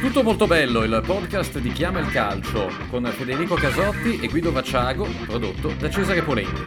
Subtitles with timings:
[0.00, 5.06] Tutto molto bello, il podcast di Chiama il Calcio con Federico Casotti e Guido Vacciago,
[5.26, 6.62] prodotto da Cesare Polenti.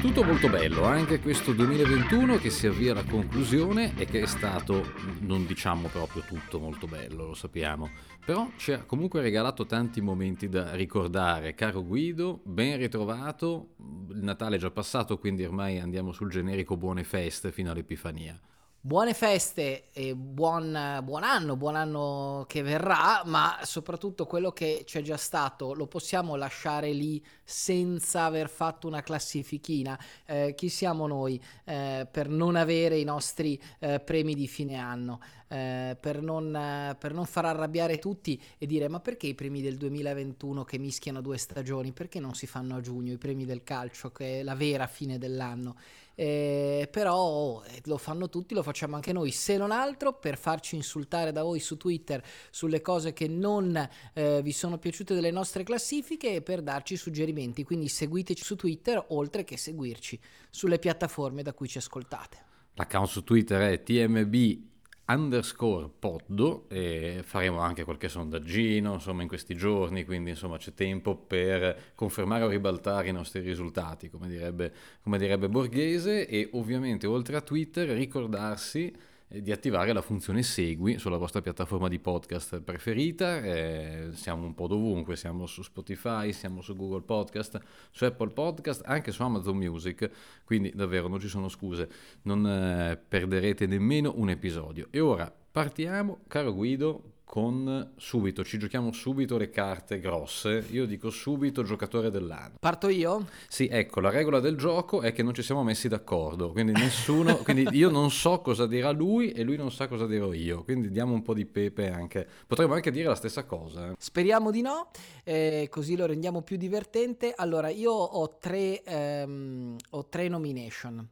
[0.00, 4.94] Tutto molto bello, anche questo 2021 che si avvia alla conclusione e che è stato,
[5.20, 7.88] non diciamo proprio tutto molto bello, lo sappiamo,
[8.24, 11.54] però ci ha comunque regalato tanti momenti da ricordare.
[11.54, 13.74] Caro Guido, ben ritrovato,
[14.10, 18.40] il Natale è già passato, quindi ormai andiamo sul generico buone feste fino all'Epifania.
[18.84, 25.02] Buone feste e buon, buon, anno, buon anno che verrà, ma soprattutto quello che c'è
[25.02, 29.96] già stato lo possiamo lasciare lì senza aver fatto una classifichina.
[30.26, 35.20] Eh, chi siamo noi eh, per non avere i nostri eh, premi di fine anno?
[35.46, 39.76] Eh, per, non, per non far arrabbiare tutti e dire ma perché i premi del
[39.76, 44.10] 2021 che mischiano due stagioni, perché non si fanno a giugno i premi del calcio
[44.10, 45.76] che è la vera fine dell'anno?
[46.14, 50.76] Eh, però eh, lo fanno tutti, lo facciamo anche noi, se non altro per farci
[50.76, 55.62] insultare da voi su Twitter sulle cose che non eh, vi sono piaciute delle nostre
[55.62, 57.64] classifiche e per darci suggerimenti.
[57.64, 60.18] Quindi seguiteci su Twitter oltre che seguirci
[60.50, 62.50] sulle piattaforme da cui ci ascoltate.
[62.74, 64.70] L'account su Twitter è TMB
[65.06, 71.16] underscore poddo e faremo anche qualche sondaggino insomma in questi giorni quindi insomma c'è tempo
[71.16, 74.72] per confermare o ribaltare i nostri risultati come direbbe,
[75.02, 76.26] come direbbe Borghese.
[76.26, 78.94] E ovviamente oltre a Twitter ricordarsi
[79.40, 83.42] di attivare la funzione Segui sulla vostra piattaforma di podcast preferita.
[83.42, 87.60] Eh, siamo un po' dovunque, siamo su Spotify, siamo su Google Podcast,
[87.90, 90.10] su Apple Podcast, anche su Amazon Music,
[90.44, 91.88] quindi davvero non ci sono scuse,
[92.22, 94.88] non eh, perderete nemmeno un episodio.
[94.90, 100.66] E ora partiamo, caro Guido, con subito, ci giochiamo subito le carte grosse.
[100.68, 102.56] Io dico subito giocatore dell'anno.
[102.60, 103.26] Parto io?
[103.48, 107.36] Sì, ecco, la regola del gioco è che non ci siamo messi d'accordo, quindi nessuno,
[107.40, 110.90] quindi io non so cosa dirà lui e lui non sa cosa dirò io, quindi
[110.90, 112.28] diamo un po' di pepe anche.
[112.46, 113.88] Potremmo anche dire la stessa cosa.
[113.88, 113.94] Eh.
[113.96, 114.90] Speriamo di no,
[115.24, 117.32] eh, così lo rendiamo più divertente.
[117.34, 121.08] Allora, io ho tre, ehm, ho tre nomination.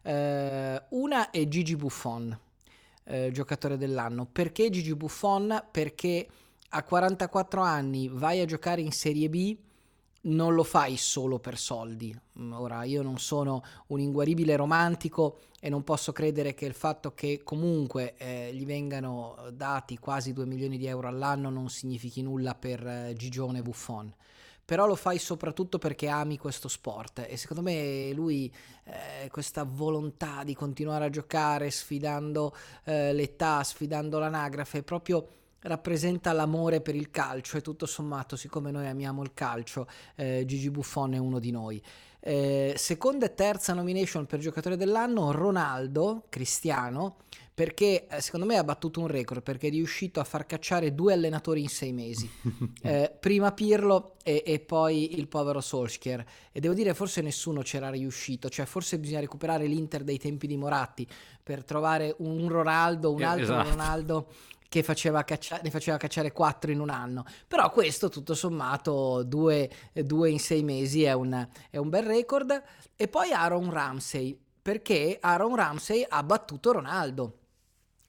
[0.00, 2.46] Eh, una è Gigi Buffon
[3.08, 4.26] eh, giocatore dell'anno.
[4.30, 5.64] Perché Gigi Buffon?
[5.70, 6.28] Perché
[6.70, 9.56] a 44 anni vai a giocare in Serie B,
[10.20, 12.14] non lo fai solo per soldi.
[12.40, 17.14] Mm, ora, io non sono un inguaribile romantico e non posso credere che il fatto
[17.14, 22.54] che comunque eh, gli vengano dati quasi 2 milioni di euro all'anno non significhi nulla
[22.54, 24.12] per eh, Gigione Buffon
[24.68, 28.52] però lo fai soprattutto perché ami questo sport e secondo me lui
[28.84, 35.26] eh, questa volontà di continuare a giocare sfidando eh, l'età, sfidando l'anagrafe, proprio
[35.60, 40.68] rappresenta l'amore per il calcio e tutto sommato siccome noi amiamo il calcio eh, Gigi
[40.68, 41.82] Buffon è uno di noi.
[42.20, 47.20] Eh, seconda e terza nomination per giocatore dell'anno Ronaldo Cristiano
[47.58, 51.12] perché eh, secondo me ha battuto un record perché è riuscito a far cacciare due
[51.12, 52.30] allenatori in sei mesi
[52.82, 57.90] eh, prima Pirlo e, e, poi il povero Solskjaer e devo dire forse nessuno c'era
[57.90, 61.04] riuscito cioè forse bisogna recuperare l'Inter dei tempi di Moratti
[61.42, 63.70] per trovare un Ronaldo un eh, altro esatto.
[63.70, 64.26] Ronaldo
[64.68, 67.24] che faceva caccia- ne faceva cacciare quattro in un anno.
[67.46, 72.62] Però questo, tutto sommato, due, due in sei mesi è un, è un bel record.
[72.94, 77.38] E poi Aaron Ramsey, perché Aaron Ramsey ha battuto Ronaldo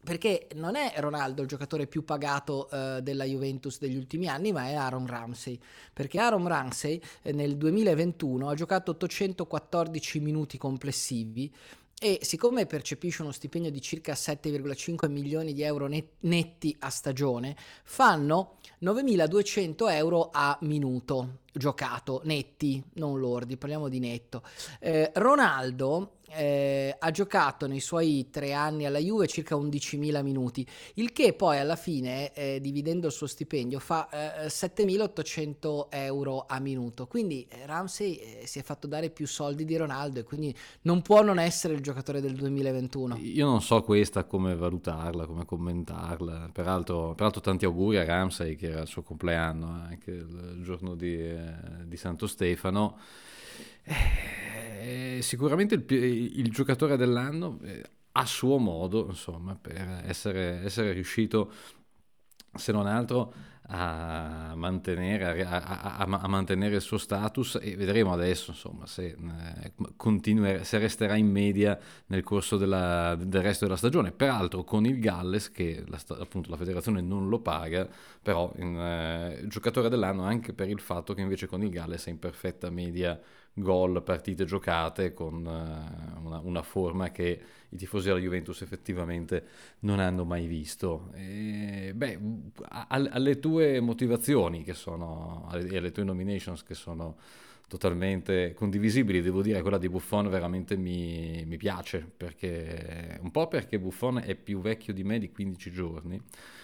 [0.04, 4.68] perché non è Ronaldo il giocatore più pagato uh, della Juventus degli ultimi anni, ma
[4.68, 5.60] è Aaron Ramsey,
[5.94, 11.54] perché Aaron Ramsey eh, nel 2021 ha giocato 814 minuti complessivi
[12.02, 17.58] e siccome percepisce uno stipendio di circa 7,5 milioni di euro net- netti a stagione,
[17.84, 24.44] fanno 9.200 euro a minuto giocato, netti, non lordi, parliamo di netto.
[24.80, 31.12] Eh, Ronaldo eh, ha giocato nei suoi tre anni alla Juve circa 11.000 minuti, il
[31.12, 37.08] che poi alla fine, eh, dividendo il suo stipendio, fa eh, 7.800 euro a minuto.
[37.08, 41.02] Quindi eh, Ramsey eh, si è fatto dare più soldi di Ronaldo e quindi non
[41.02, 43.18] può non essere il giocatore del 2021.
[43.18, 46.50] Io non so questa come valutarla, come commentarla.
[46.54, 50.96] Peraltro, peraltro tanti auguri a Ramsey che era il suo compleanno, eh, anche il giorno
[50.96, 51.34] di,
[51.84, 52.98] di Santo Stefano.
[53.84, 57.84] Eh, sicuramente il, il, giocatore dell'anno eh,
[58.14, 61.52] a suo modo, insomma, per essere, essere riuscito,
[62.56, 63.34] se non altro,
[63.72, 70.64] a mantenere, a, a, a, mantenere, il suo status e vedremo adesso insomma, se, eh,
[70.64, 71.78] se resterà in media
[72.08, 74.12] nel corso della, del resto della stagione.
[74.12, 77.88] Peraltro con il Galles, che la, appunto la federazione non lo paga,
[78.22, 82.10] però in, eh, giocatore dell'anno anche per il fatto che invece con il Galles è
[82.10, 83.20] in perfetta media
[83.54, 89.46] gol, partite giocate con uh, una, una, forma che i tifosi della Juventus effettivamente
[89.80, 91.12] non hanno mai visto.
[91.14, 92.20] E, beh,
[92.88, 97.18] alle tue motivazioni che sono, alle tue nominations che sono
[97.70, 103.80] totalmente condivisibili, devo dire quella di Buffon veramente mi, mi piace, perché, un po' perché
[103.80, 106.20] Buffon è più vecchio di me di 15 giorni,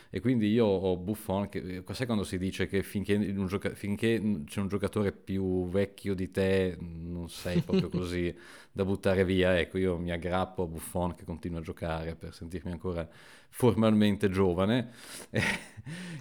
[0.09, 4.59] e quindi io ho Buffon, che, sai quando si dice che finché, gioca- finché, c'è
[4.59, 8.35] un giocatore più vecchio di te non sei proprio così
[8.71, 12.71] da buttare via, ecco io mi aggrappo a Buffon che continua a giocare per sentirmi
[12.71, 13.07] ancora
[13.49, 14.91] formalmente giovane.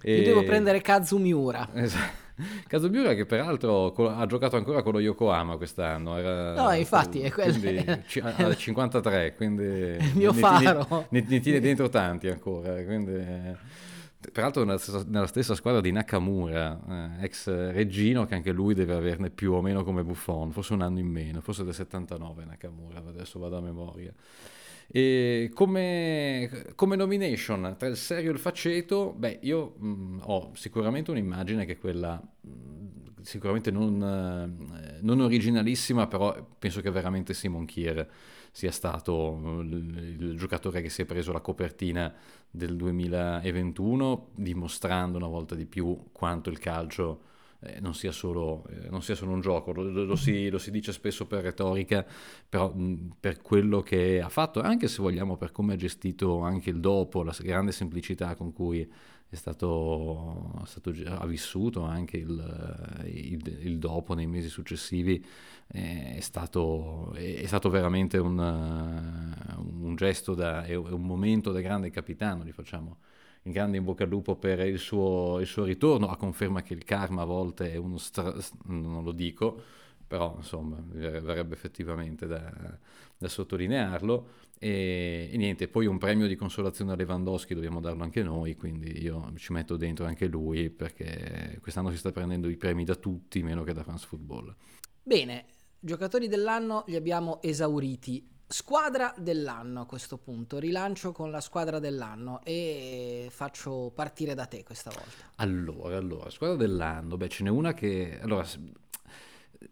[0.03, 0.17] e...
[0.17, 1.71] Io devo prendere Kazu Miura.
[1.73, 2.24] Esatto.
[2.67, 6.17] Kazu Miura che peraltro ha giocato ancora con lo Yokohama quest'anno.
[6.17, 7.59] Era, no, infatti è quello.
[7.59, 9.63] Quindi, 53, quindi...
[10.05, 11.07] Il mio ne, faro.
[11.11, 13.73] Ne, ne, tiene dentro tanti ancora, quindi...
[14.33, 16.81] Peraltro nella stessa, nella stessa, squadra di Nakamura,
[17.19, 20.81] eh, ex Reggino, che anche lui deve averne più o meno come Buffon, forse un
[20.81, 24.15] anno in meno, forse del 79 Nakamura, adesso vado a memoria.
[24.87, 30.51] E come, come, nomination tra il serio e il faceto, beh, io mh, mm, ho
[30.55, 32.85] sicuramente un'immagine che è quella mh, mm,
[33.23, 38.09] sicuramente non, eh, non, originalissima, però penso che veramente Simon Kier
[38.51, 42.15] sia stato il, il, giocatore che si è preso la copertina
[42.51, 47.33] del 2021, dimostrando una volta di più quanto il calcio
[47.65, 50.71] eh, non, sia solo, eh, non, sia solo, un gioco, lo, lo, si, lo, si,
[50.71, 52.05] dice spesso per retorica,
[52.49, 56.71] però mh, per quello che ha fatto, anche se vogliamo per come ha gestito anche
[56.71, 58.89] il dopo, la grande semplicità con cui
[59.29, 65.25] è stato, è stato ha vissuto anche il, il, il, dopo nei mesi successivi,
[65.69, 71.91] eh, è, stato, è, stato, veramente un, un gesto, da, è un momento da grande
[71.91, 72.99] capitano, gli facciamo
[73.53, 76.85] grande in bocca al lupo per il suo, il suo ritorno, a conferma che il
[76.85, 78.35] karma a volte è uno stra...
[78.67, 79.61] non lo dico,
[80.07, 82.79] però insomma verrebbe effettivamente da,
[83.17, 84.43] da sottolinearlo.
[84.59, 89.03] E, e, niente, poi un premio di consolazione a Lewandowski dobbiamo darlo anche noi, quindi
[89.03, 93.43] io ci metto dentro anche lui perché quest'anno si sta prendendo i premi da tutti,
[93.43, 94.55] meno che da France Football.
[95.03, 95.45] Bene,
[95.81, 98.27] giocatori dell'anno li abbiamo esauriti.
[98.47, 104.63] Squadra dell'anno a questo punto, rilancio con la squadra dell'anno e faccio partire da te
[104.63, 105.33] questa volta.
[105.37, 108.19] Allora, allora, squadra dell'anno, beh ce n'è una che...
[108.23, 108.47] Allora,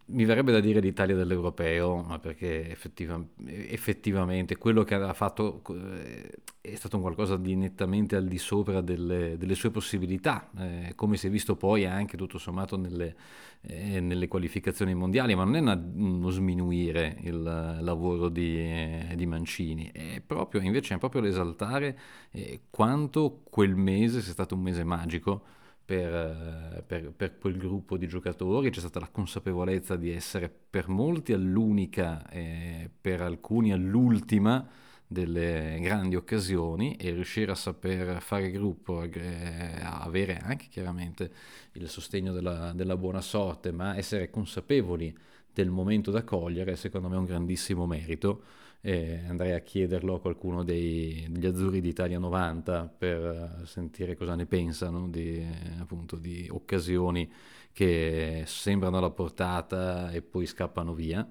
[0.07, 6.31] mi verrebbe da dire l'Italia dell'europeo, ma perché effettiva, effettivamente quello che ha fatto eh,
[6.61, 11.17] è stato un qualcosa di nettamente al di sopra delle, delle sue possibilità, eh, come
[11.17, 13.17] si è visto poi anche tutto sommato nelle,
[13.63, 19.27] eh, nelle qualificazioni mondiali, ma non è una, uno sminuire il lavoro di, eh, di,
[19.27, 21.99] Mancini, è proprio, invece è proprio l'esaltare
[22.31, 25.43] eh, quanto quel mese sia stato un mese magico
[25.85, 30.89] per, eh, per, per, quel gruppo di giocatori, c'è stata la consapevolezza di essere per
[30.89, 34.67] molti all'unica e per alcuni all'ultima
[35.07, 41.31] delle grandi occasioni e riuscire a saper fare gruppo, eh, a avere anche chiaramente
[41.73, 45.15] il sostegno della, della buona sorte, ma essere consapevoli
[45.53, 48.43] del momento da cogliere, secondo me è un grandissimo merito
[48.85, 54.35] e andrei a chiederlo a qualcuno dei, degli Azzurri d'Italia 90 per eh, sentire cosa
[54.35, 55.41] ne pensano di,
[55.79, 57.31] appunto, di occasioni
[57.73, 61.25] che sembrano alla portata e poi scappano via.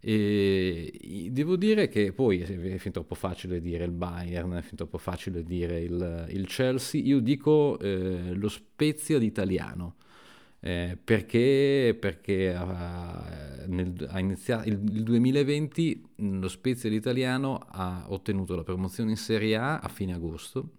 [0.00, 4.98] E devo dire che poi è fin troppo facile dire il Bayern, è fin troppo
[4.98, 9.94] facile dire il, il Chelsea, io dico eh, lo Spezia d'italiano
[10.60, 18.54] eh, perché, perché ha, nel, ha iniziato, il, il, 2020 lo Spezia l'italiano ha ottenuto
[18.54, 20.72] la promozione in Serie A a fine agosto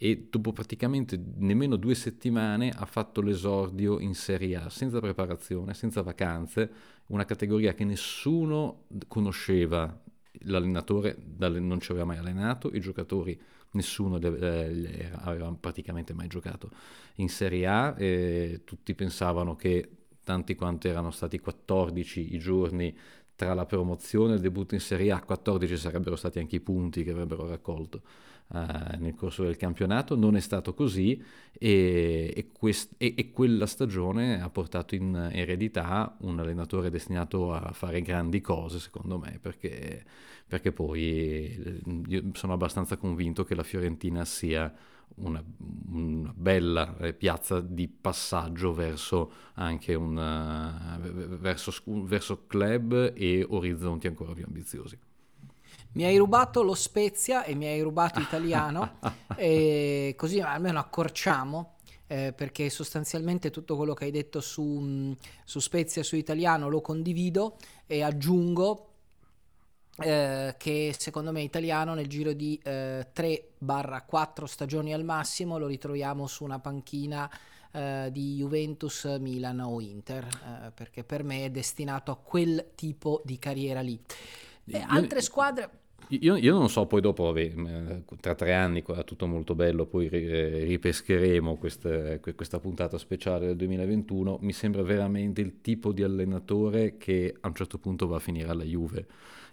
[0.00, 6.02] e dopo praticamente nemmeno due settimane ha fatto l'esordio in Serie A senza preparazione, senza
[6.02, 6.70] vacanze,
[7.06, 10.00] una categoria che nessuno conosceva,
[10.42, 13.36] l'allenatore non ci aveva mai allenato, i giocatori
[13.72, 16.70] nessuno eh, aveva praticamente mai giocato
[17.16, 19.88] in Serie A e tutti pensavano che
[20.22, 22.96] tanti quanti erano stati 14 i giorni
[23.38, 27.04] tra la promozione e il debutto in Serie A, 14 sarebbero stati anche i punti
[27.04, 28.02] che avrebbero raccolto
[28.48, 28.58] uh,
[28.98, 34.42] nel corso del campionato, non è stato così e, e, quest- e, e quella stagione
[34.42, 40.04] ha portato in eredità un allenatore destinato a fare grandi cose secondo me perché,
[40.44, 44.74] perché poi eh, sono abbastanza convinto che la Fiorentina sia
[45.16, 45.42] una,
[45.90, 54.06] una, bella eh, piazza di passaggio verso anche un, uh, verso, verso club e orizzonti
[54.06, 54.98] ancora più ambiziosi.
[55.92, 58.98] Mi hai rubato lo Spezia e mi hai rubato italiano,
[59.36, 61.76] e così almeno accorciamo.
[62.10, 67.56] eh, perché sostanzialmente tutto quello che hai detto su, su Spezia su Italiano lo condivido
[67.86, 68.87] e aggiungo
[70.00, 76.26] eh, che secondo me italiano nel giro di eh, 3-4 stagioni al massimo lo ritroviamo
[76.26, 77.30] su una panchina
[77.72, 83.20] eh, di Juventus, Milan o Inter, eh, perché per me è destinato a quel tipo
[83.24, 84.00] di carriera lì.
[84.66, 85.70] Eh, altre squadre...
[86.10, 87.34] Io, io, non so, poi dopo,
[88.18, 94.38] tra tre anni è tutto molto bello, poi ripescheremo queste, questa puntata speciale del 2021.
[94.40, 98.48] Mi sembra veramente il tipo di allenatore che a un certo punto va a finire
[98.48, 99.06] alla Juve.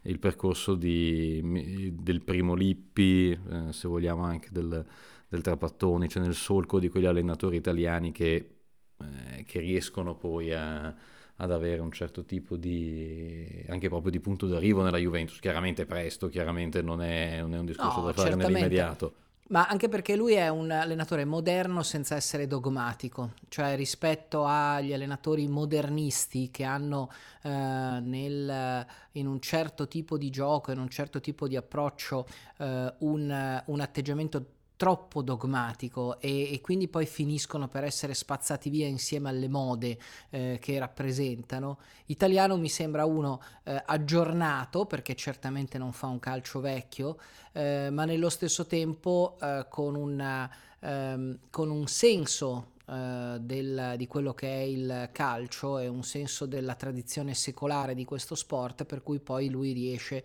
[0.03, 4.85] Il percorso di, del primo Lippi, eh, se vogliamo anche del,
[5.27, 8.49] del Trapattoni, cioè nel solco di quegli allenatori italiani che,
[8.97, 10.95] eh, che riescono poi a
[11.37, 15.39] ad avere un certo tipo di anche proprio di punto d'arrivo nella Juventus.
[15.39, 18.51] Chiaramente presto, chiaramente non è, non è un discorso no, da fare certamente.
[18.51, 19.13] nell'immediato.
[19.47, 25.47] Ma anche perché lui è un allenatore moderno senza essere dogmatico, cioè rispetto agli allenatori
[25.47, 27.11] modernisti che hanno
[27.43, 32.25] eh, nel, in un certo tipo di gioco, in un certo tipo di approccio,
[32.57, 34.45] eh, un, un atteggiamento
[34.77, 39.97] troppo dogmatico e, e, quindi poi finiscono per essere spazzati via insieme alle mode
[40.29, 41.79] eh, che rappresentano.
[42.07, 47.17] Italiano mi sembra uno eh, aggiornato perché certamente non fa un calcio vecchio,
[47.53, 54.05] eh, ma nello stesso tempo eh, con, una, ehm, con, un senso Uh, del, di
[54.05, 59.01] quello che è il calcio e un senso della tradizione secolare di questo sport per
[59.01, 60.23] cui poi lui riesce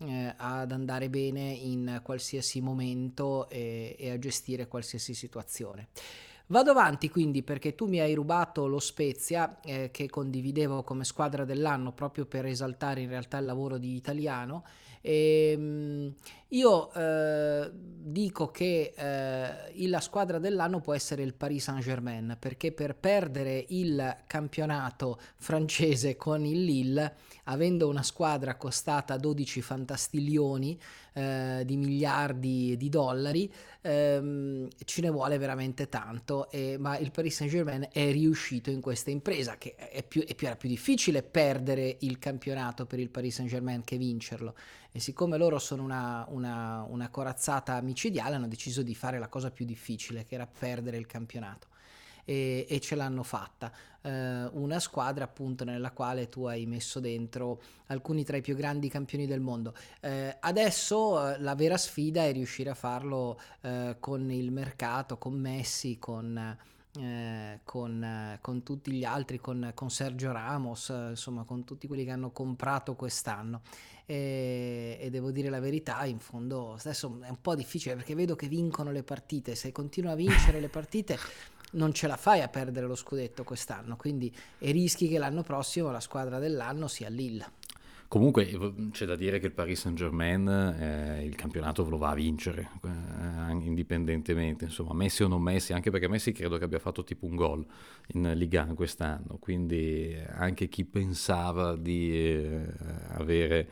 [0.00, 5.88] eh, ad andare bene in qualsiasi momento e, e a gestire qualsiasi situazione.
[6.50, 11.44] Vado avanti quindi perché tu mi hai rubato lo Spezia eh, che condividevo come squadra
[11.44, 14.64] dell'anno proprio per esaltare in realtà il lavoro di Italiano.
[15.00, 16.14] E, ehm,
[16.50, 22.96] io eh, dico che eh, la squadra dell'anno può essere il Paris Saint-Germain perché per
[22.96, 27.14] perdere il campionato francese con il Lille
[27.44, 30.78] avendo una squadra costata 12 fantastiglioni
[31.12, 37.34] eh, di miliardi di dollari, ehm, ce ne vuole veramente tanto, e, ma il Paris
[37.34, 41.22] Saint Germain è riuscito in questa impresa, che è più, è più, era più difficile
[41.22, 44.54] perdere il campionato per il Paris Saint Germain che vincerlo,
[44.92, 49.50] e siccome loro sono una, una, una corazzata micidiale hanno deciso di fare la cosa
[49.50, 51.68] più difficile, che era perdere il campionato
[52.24, 53.72] e, e ce l'hanno fatta.
[54.02, 58.88] Eh, una squadra appunto nella quale tu hai messo dentro alcuni tra i più grandi
[58.88, 59.74] campioni del mondo.
[60.00, 65.34] Eh, adesso eh, la vera sfida è riuscire a farlo eh, con il mercato, con
[65.34, 66.56] Messi, con...
[66.98, 71.86] Eh, con, eh, con, tutti gli altri, con, con Sergio Ramos, eh, insomma con tutti
[71.86, 73.62] quelli che hanno comprato quest'anno.
[74.06, 78.34] E, e, devo dire la verità, in fondo adesso è un po' difficile perché vedo
[78.34, 81.16] che vincono le partite, se continua a vincere le partite
[81.72, 85.92] non ce la fai a perdere lo scudetto quest'anno, quindi e rischi che l'anno prossimo
[85.92, 87.58] la squadra dell'anno sia Lille.
[88.10, 88.44] Comunque
[88.90, 92.68] c'è da dire che il Paris Saint Germain eh, il campionato lo va a vincere,
[92.82, 97.26] eh, indipendentemente, insomma, Messi o non Messi, anche perché Messi credo che abbia fatto tipo
[97.26, 97.64] un gol
[98.14, 102.66] in Liga quest'anno, quindi anche chi pensava di eh,
[103.10, 103.70] avere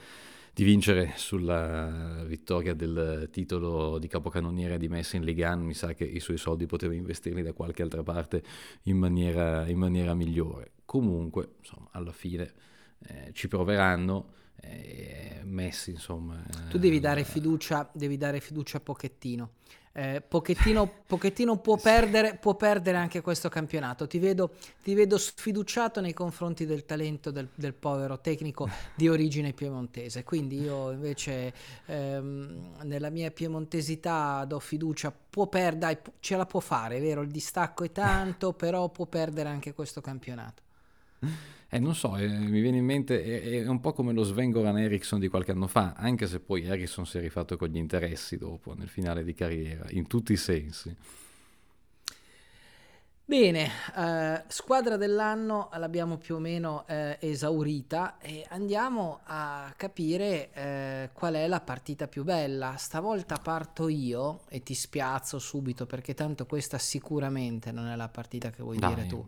[0.54, 6.04] di vincere sulla vittoria del titolo di capocannoniere di Messi in Ligan, mi sa che
[6.04, 8.44] i suoi soldi poteva investirli da qualche altra parte
[8.82, 10.74] in maniera, in maniera migliore.
[10.84, 12.67] Comunque, insomma, alla fine
[13.06, 14.36] eh, ci proveranno.
[14.60, 16.44] Eh, Messi, insomma.
[16.68, 19.52] tu devi dare eh, fiducia, devi dare fiducia a Pochettino.
[19.92, 24.06] Eh, Pochettino, Pochettino può, perdere, può, perdere, anche questo campionato.
[24.06, 24.52] Ti vedo,
[24.82, 30.22] ti vedo sfiduciato nei confronti del talento del, del, povero tecnico di origine piemontese.
[30.22, 31.52] Quindi io invece
[31.86, 35.12] ehm, nella mia piemontesità do fiducia.
[35.12, 37.22] Può perdere, ce la può fare, è vero?
[37.22, 40.66] Il distacco è tanto, però può perdere anche questo campionato.
[41.70, 44.78] Eh, non so, eh, mi viene in mente, è, è, un po' come lo Sven-Goran
[44.78, 48.38] Eriksson di qualche anno fa, anche se poi Eriksson si è rifatto con gli interessi
[48.38, 50.96] dopo, nel finale di carriera, in tutti i sensi.
[53.22, 61.10] Bene, eh, squadra dell'anno l'abbiamo più o meno eh, esaurita e andiamo a capire eh,
[61.12, 62.76] qual è la partita più bella.
[62.78, 68.48] Stavolta parto io e ti spiazzo subito perché tanto questa sicuramente non è la partita
[68.48, 68.94] che vuoi Dai.
[68.94, 69.26] dire tu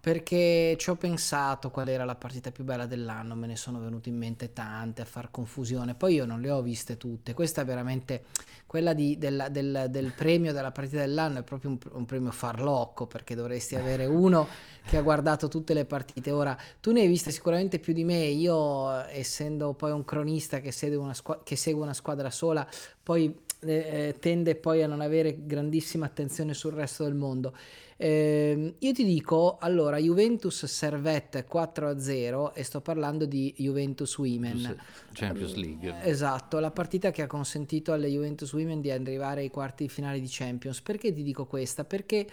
[0.00, 4.08] perché ci ho pensato qual era la partita più bella dell'anno, me ne sono venute
[4.08, 7.64] in mente tante a far confusione, poi io non le ho viste tutte, questa è
[7.66, 8.24] veramente
[8.64, 13.06] quella di, del, del, del, premio della partita dell'anno, è proprio un, un, premio farlocco
[13.06, 14.46] perché dovresti avere uno
[14.86, 18.24] che ha guardato tutte le partite, ora tu ne hai viste sicuramente più di me,
[18.24, 22.66] io essendo poi un cronista che segue una, squ- che segue una squadra sola,
[23.02, 27.54] poi eh, tende poi a non avere grandissima attenzione sul resto del mondo.
[28.02, 34.74] Eh, io ti dico, allora, Juventus Servette 4-0 e sto parlando di Juventus Women.
[35.12, 35.94] Champions League.
[36.04, 40.18] Esatto, la partita che ha consentito alle Juventus Women di arrivare ai quarti di finale
[40.18, 40.80] di Champions.
[40.80, 41.84] Perché ti dico questa?
[41.84, 42.26] Perché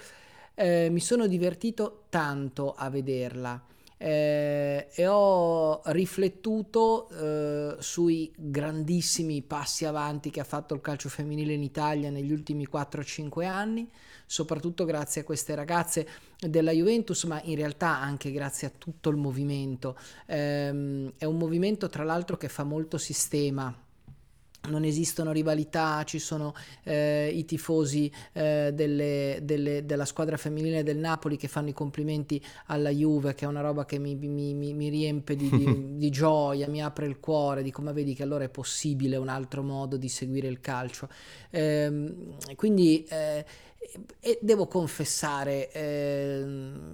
[0.53, 3.61] eh, mi sono divertito tanto a vederla
[3.97, 11.53] eh, e ho riflettuto eh, sui grandissimi passi avanti che ha fatto il calcio femminile
[11.53, 13.89] in Italia negli ultimi 4-5 anni,
[14.27, 16.07] soprattutto grazie a queste ragazze
[16.37, 19.97] della Juventus, ma in realtà anche grazie a tutto il movimento.
[20.27, 23.73] Eh, è un movimento tra l'altro che fa molto sistema
[24.67, 26.53] non esistono rivalità, ci sono
[26.83, 32.43] eh, i tifosi eh, delle, delle, della squadra femminile del Napoli che fanno i complimenti
[32.65, 36.67] alla Juve, che è una roba che mi, mi, mi, riempie di, di, di, gioia,
[36.67, 40.09] mi apre il cuore, dico ma vedi che allora è possibile un altro modo di
[40.09, 41.07] seguire il calcio.
[41.49, 42.13] Eh,
[42.55, 43.05] quindi
[44.19, 46.45] e devo confessare, eh,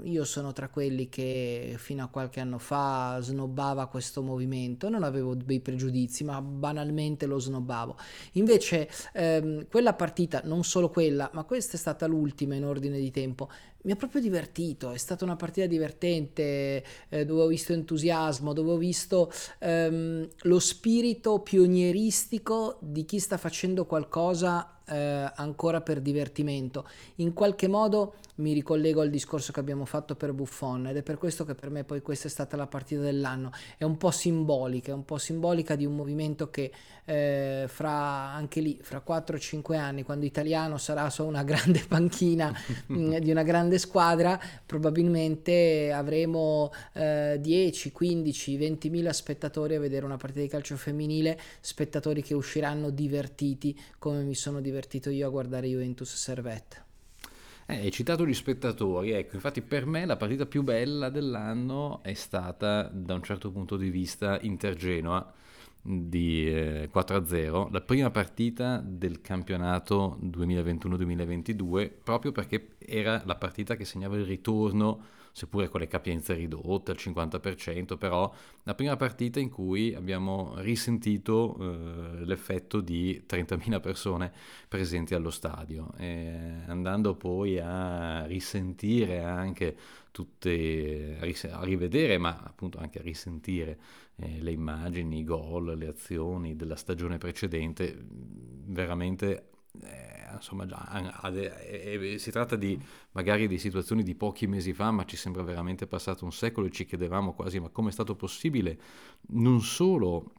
[0.03, 5.33] io sono tra quelli che fino a qualche anno fa snobbava questo movimento, non avevo
[5.33, 7.97] dei pregiudizi, ma banalmente lo snobbavo.
[8.33, 13.11] Invece ehm, quella partita, non solo quella, ma questa è stata l'ultima in ordine di
[13.11, 13.49] tempo,
[13.83, 18.71] mi ha proprio divertito, è stata una partita divertente eh, dove ho visto entusiasmo, dove
[18.71, 26.87] ho visto ehm, lo spirito pionieristico di chi sta facendo qualcosa eh, ancora per divertimento.
[27.15, 31.17] In qualche modo mi ricollego al discorso che abbiamo fatto per Buffon ed è per
[31.17, 33.51] questo che per me poi questa è stata la partita dell'anno.
[33.77, 36.71] È un po' simbolica, è un po' simbolica di un movimento che
[37.05, 42.53] eh, fra anche lì, fra 4-5 anni, quando Italiano sarà su una grande panchina
[42.91, 50.05] mm, di una grande squadra, probabilmente avremo eh, 10, 15, 20 mila spettatori a vedere
[50.05, 55.29] una partita di calcio femminile, spettatori che usciranno divertiti come mi sono divertito io a
[55.29, 56.82] guardare Juventus Servette.
[57.65, 62.13] Eh, hai citato gli spettatori, ecco, infatti per me la partita più bella dell'anno è
[62.13, 65.33] stata da un certo punto di vista Inter-Genoa
[65.81, 73.85] di eh, 4-0, la prima partita del campionato 2021-2022, proprio perché era la partita che
[73.85, 78.31] segnava il ritorno seppure con le capienze ridotte al 50%, però
[78.63, 84.31] la prima partita in cui abbiamo risentito eh, l'effetto di 30.000 persone
[84.67, 89.75] presenti allo stadio, e andando poi a risentire anche
[90.11, 93.79] tutte, a rivedere, ma appunto anche a risentire
[94.17, 97.97] eh, le immagini, i gol, le azioni della stagione precedente,
[98.65, 99.47] veramente
[99.81, 102.79] eh, insomma, già, eh, si tratta di
[103.11, 106.71] magari di situazioni di pochi mesi fa, ma ci sembra veramente passato un secolo e
[106.71, 108.79] ci chiedevamo quasi ma come è stato possibile
[109.29, 110.33] non solo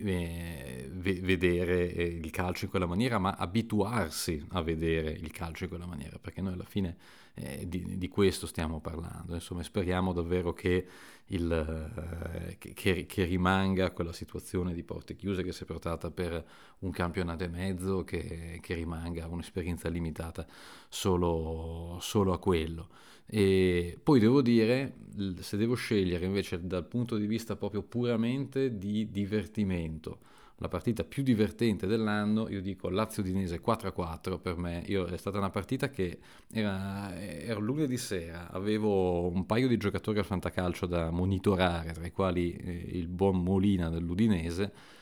[0.00, 5.70] eh, vedere eh, il calcio in quella maniera, ma abituarsi a vedere il calcio in
[5.70, 6.96] quella maniera, perché noi alla fine
[7.34, 9.34] eh, di, di, questo stiamo parlando.
[9.34, 10.86] Insomma, speriamo davvero che,
[11.26, 16.44] il, eh, che, che, rimanga quella situazione di porte chiuse che si è portata per
[16.80, 20.46] un campionato e mezzo, che, che rimanga un'esperienza limitata
[20.88, 22.88] solo, solo a quello.
[23.26, 24.96] E poi devo dire,
[25.38, 30.18] se devo scegliere invece dal punto di vista proprio puramente di divertimento,
[30.60, 35.38] la partita più divertente dell'anno, io dico Lazio Dinese 4-4 per me, io, è stata
[35.38, 36.18] una partita che
[36.52, 42.12] era, era lunedì sera, avevo un paio di giocatori al fantacalcio da monitorare, tra i
[42.12, 44.98] quali eh, il buon Molina dell'Udinese,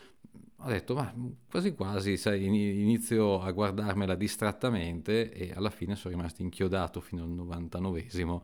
[0.61, 1.13] ho detto, ma
[1.49, 7.31] quasi quasi, sai, inizio a guardarmela distrattamente e alla fine sono rimasto inchiodato fino al
[7.31, 8.41] 99esimo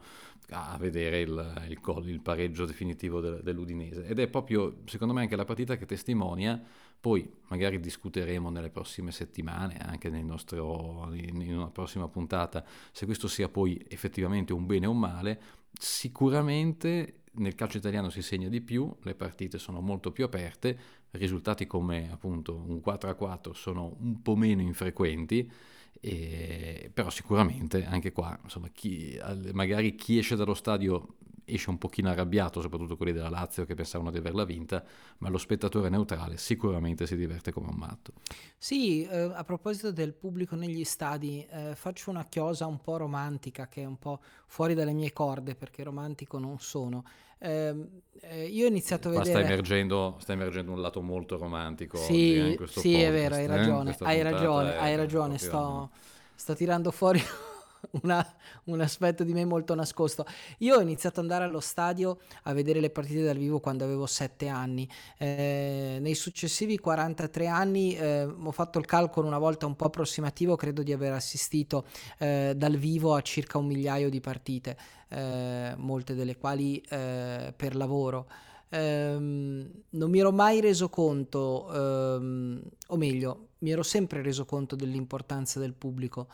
[0.50, 4.04] a vedere il, il, il pareggio definitivo de, dell'Udinese.
[4.06, 6.60] Ed è proprio, secondo me, anche la partita che testimonia,
[7.04, 13.28] poi magari discuteremo nelle prossime settimane, anche nel nostro, in una prossima puntata, se questo
[13.28, 15.40] sia poi effettivamente un bene o un male.
[15.70, 20.78] Sicuramente nel calcio italiano si segna di più, le partite sono molto più aperte,
[21.10, 25.52] risultati come appunto un 4-4 sono un po' meno infrequenti,
[26.00, 29.20] e, però sicuramente anche qua, insomma, chi,
[29.52, 34.10] magari chi esce dallo stadio esce un pochino arrabbiato, soprattutto quelli della Lazio che pensavano
[34.10, 34.82] di averla vinta,
[35.18, 38.12] ma lo spettatore neutrale sicuramente si diverte come un matto.
[38.56, 43.68] Sì, eh, a proposito del pubblico negli stadi, eh, faccio una chiosa un po' romantica
[43.68, 47.04] che è un po' fuori dalle mie corde perché romantico non sono.
[47.38, 49.30] Ehm, eh, io ho iniziato a vedere...
[49.32, 51.98] Qua sta emergendo, sta emergendo un lato molto romantico.
[51.98, 55.90] Sì, oggi, eh, sì è vero, hai ragione, hai ragione, hai ragione, sto,
[56.34, 57.20] sto tirando fuori
[58.02, 58.26] una,
[58.64, 60.24] un aspetto di me molto nascosto.
[60.58, 64.06] Io ho iniziato ad andare allo stadio a vedere le partite dal vivo quando avevo
[64.06, 64.88] 7 anni.
[65.18, 70.56] Eh, nei successivi 43 anni eh, ho fatto il calcolo una volta un po' approssimativo,
[70.56, 71.86] credo di aver assistito
[72.18, 74.76] eh, dal vivo a circa un migliaio di partite,
[75.08, 78.26] eh, molte delle quali eh, per lavoro.
[78.70, 84.74] Um, non mi ero mai reso conto, um, o meglio, mi ero sempre reso conto
[84.74, 86.26] dell'importanza del pubblico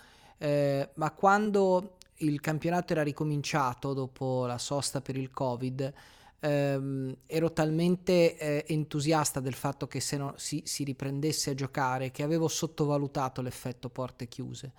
[0.42, 5.92] eh, ma quando il campionato era ricominciato dopo la sosta per il Covid,
[6.40, 12.10] ehm, ero talmente eh, entusiasta del fatto che se no, si, si riprendesse a giocare
[12.10, 14.72] che avevo sottovalutato l'effetto porte chiuse.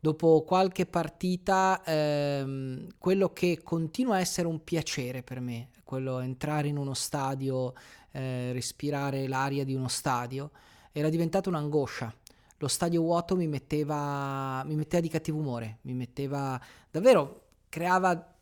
[0.00, 6.68] Dopo qualche partita ehm, quello che continua a essere un piacere per me, quello entrare
[6.68, 7.74] in uno stadio,
[8.12, 10.50] eh, respirare l'aria di uno stadio,
[10.92, 12.14] era diventata un'angoscia
[12.58, 18.36] lo stadio vuoto mi metteva, mi metteva di cattivo umore, mi metteva davvero, creava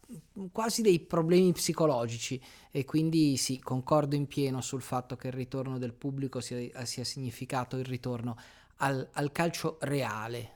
[0.53, 5.79] quasi dei problemi psicologici e quindi sì, concordo in pieno sul fatto che il ritorno
[5.79, 8.37] del pubblico sia, sia significato il ritorno
[8.77, 10.51] al, al, calcio reale.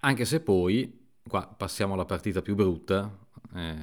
[0.00, 3.14] Anche se poi, qua passiamo alla partita più brutta,
[3.54, 3.76] eh,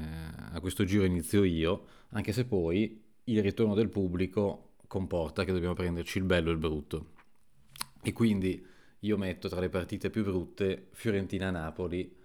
[0.51, 5.73] a questo giro inizio io, anche se poi il ritorno del pubblico comporta che dobbiamo
[5.73, 7.11] prenderci il bello e il brutto.
[8.01, 8.71] E quindi
[9.03, 12.15] io metto tra le partite più brutte Fiorentina-Napoli,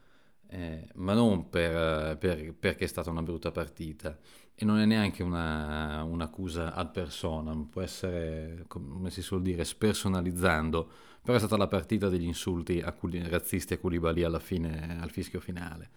[0.50, 4.16] eh, ma non per, per, perché è stata una brutta partita
[4.54, 10.90] e non è neanche una, un'accusa ad personam, può essere, come si suol dire, spersonalizzando,
[11.22, 15.10] però è stata la partita degli insulti a culi, razzisti a Koulibaly alla fine, al
[15.10, 15.90] fischio finale.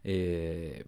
[0.00, 0.86] E,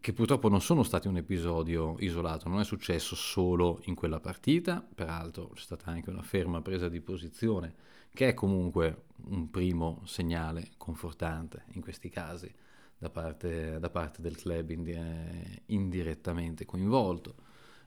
[0.00, 4.86] che purtroppo non sono stati un episodio isolato, non è successo solo in quella partita,
[4.94, 7.74] peraltro c'è stata anche una ferma presa di posizione
[8.14, 12.52] che è comunque un primo segnale confortante in questi casi
[12.96, 17.34] da parte, da parte del club indi- indirettamente coinvolto.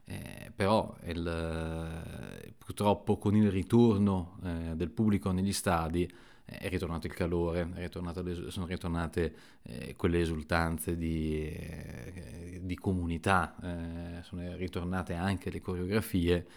[0.04, 7.08] Eh, però il, purtroppo con il ritorno eh, del pubblico negli stadi eh, è ritornato
[7.08, 15.14] il calore, le, sono ritornate eh, quelle esultanze di, eh, di comunità, eh, sono ritornate
[15.14, 16.48] anche le coreografie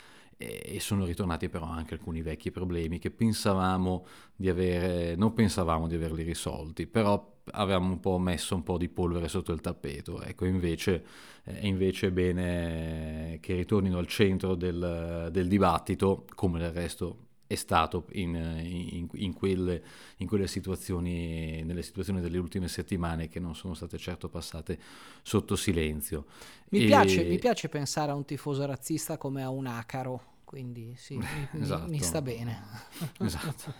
[0.42, 5.96] e sono ritornati però anche alcuni vecchi problemi che pensavamo di avere, non pensavamo di
[5.96, 10.22] averli risolti, però avevamo un po' messo un po' di polvere sotto il tappeto.
[10.22, 11.04] Ecco, invece
[11.42, 18.06] è invece bene che ritornino al centro del, del dibattito, come del resto è stato
[18.12, 19.82] in, in, in, quelle,
[20.18, 24.78] in, quelle, situazioni, nelle situazioni delle ultime settimane che non sono state certo passate
[25.22, 26.26] sotto silenzio.
[26.68, 26.86] Mi, e...
[26.86, 31.24] piace, mi piace pensare a un tifoso razzista come a un acaro quindi sì, mi,
[31.60, 31.90] esatto.
[31.90, 32.62] mi, sta bene.
[33.18, 33.74] esatto.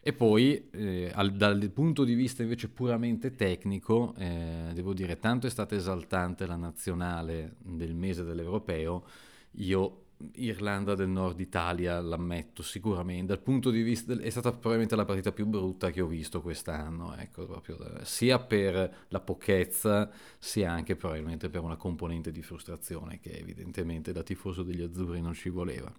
[0.00, 5.46] E poi, eh, al, dal punto di vista invece puramente tecnico, eh, devo dire, tanto
[5.46, 9.04] è stata esaltante la nazionale del mese dell'europeo,
[9.58, 10.03] io
[10.34, 15.32] Irlanda del Nord Italia, l'ammetto sicuramente, dal punto di vista è stata probabilmente la partita
[15.32, 21.48] più brutta che ho visto quest'anno, ecco, proprio, sia per la pochezza, sia anche probabilmente
[21.48, 25.92] per una componente di frustrazione che evidentemente da tifoso degli azzurri non ci voleva.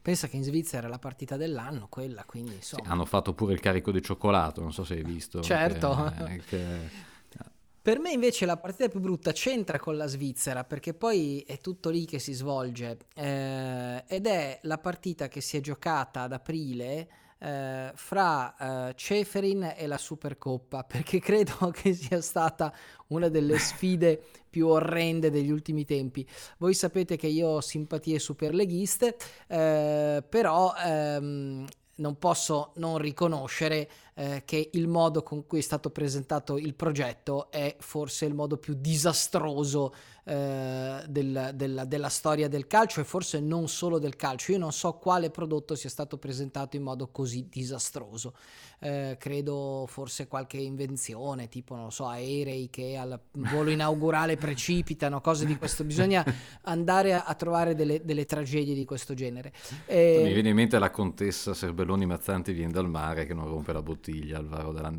[0.00, 2.84] Pensa che in Svizzera la partita dell'anno quella, quindi insomma...
[2.84, 5.42] Sì, hanno fatto pure il carico di cioccolato, non so se hai visto.
[5.42, 6.12] Certo.
[6.16, 7.12] Che, che
[7.84, 11.90] per me invece la partita più brutta c'entra con la Svizzera perché poi è tutto
[11.90, 17.08] lì che si svolge eh, ed è la partita che si è giocata ad aprile
[17.38, 22.72] eh, fra eh, Ceferin e la Supercoppa perché credo che sia stata
[23.08, 24.18] una delle sfide
[24.48, 26.26] più orrende degli ultimi tempi.
[26.56, 29.14] Voi sapete che io ho simpatie superleghiste,
[29.46, 31.66] eh, però ehm,
[31.96, 37.50] non posso non riconoscere eh, che il modo con cui è stato presentato il progetto
[37.50, 39.92] è forse il modo più disastroso
[40.26, 44.52] eh, del, del, della storia del calcio e forse non solo del calcio.
[44.52, 48.34] Io non so quale prodotto sia stato presentato in modo così disastroso.
[48.78, 55.20] Eh, credo forse qualche invenzione, tipo, non lo so, aerei che al volo inaugurale precipitano,
[55.20, 55.84] cose di questo.
[55.84, 56.24] Bisogna
[56.62, 59.52] andare a, a trovare delle, delle, tragedie di questo genere.
[59.86, 60.20] E...
[60.22, 63.82] Mi viene in mente la contessa Serbelloni Mazzanti viene dal mare che non rompe la
[63.82, 64.92] bottiglia al varo della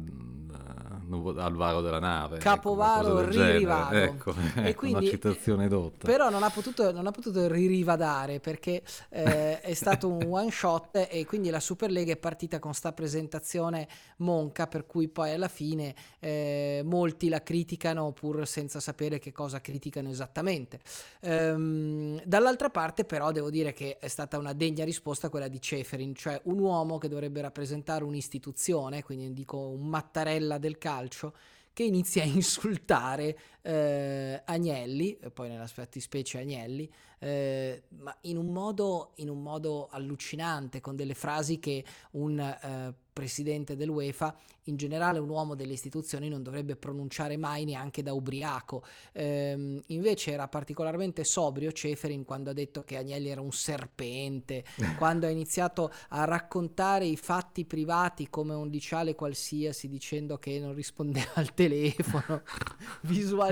[1.38, 2.36] al varo della nave.
[2.36, 3.96] Ecco, Capovaro ecco, ririvato.
[4.06, 6.06] Ecco, e quindi, una citazione dotta.
[6.06, 11.08] Però non ha potuto, non ha potuto ririvadare perché eh, è stato un one shot
[11.10, 13.88] e quindi la Superlega è partita con sta presentazione
[14.18, 19.62] monca per cui poi alla fine eh, molti la criticano pur senza sapere che cosa
[19.62, 20.80] criticano esattamente.
[21.22, 26.15] Ehm, dall'altra parte però devo dire che è stata una degna risposta quella di Ceferin,
[26.15, 31.34] cioè un uomo che dovrebbe rappresentare un'istituzione, quindi dico un Mattarella del calcio, calcio
[31.73, 39.13] che inizia a insultare eh, Agnelli, poi nella fattispecie Agnelli, eh, ma in un, modo,
[39.15, 45.30] in un modo allucinante, con delle frasi che un eh, presidente dell'UEFA, in generale un
[45.30, 48.84] uomo delle istituzioni, non dovrebbe pronunciare mai neanche da ubriaco.
[49.13, 54.65] Ehm, invece era particolarmente sobrio Ceferin quando ha detto che Agnelli era un serpente,
[54.97, 60.73] quando ha iniziato a raccontare i fatti privati come un liceale qualsiasi dicendo che non
[60.73, 62.41] rispondeva al telefono,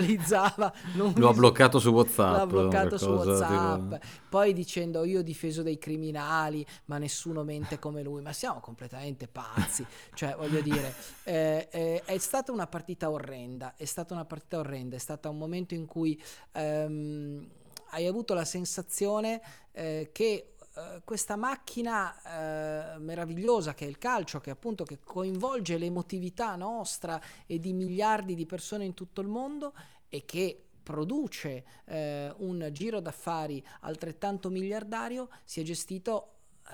[0.05, 0.73] visualizzava...
[0.93, 2.37] Non Lo ha bloccato su WhatsApp.
[2.37, 3.93] L'ha bloccato su WhatsApp.
[3.93, 4.05] Tipo...
[4.29, 8.21] Poi dicendo io ho difeso dei criminali, ma nessuno mente come lui.
[8.21, 13.73] Ma siamo completamente pazzi pazzi, cioè voglio dire, eh, eh, è stata una partita orrenda,
[13.75, 17.47] è stata una partita orrenda, è stato un momento in cui ehm,
[17.91, 24.39] hai avuto la sensazione eh, che eh, questa macchina eh, meravigliosa che è il calcio,
[24.39, 29.73] che appunto che coinvolge l'emotività nostra e di miliardi di persone in tutto il mondo
[30.09, 36.29] e che produce eh, un giro d'affari altrettanto miliardario, si è gestito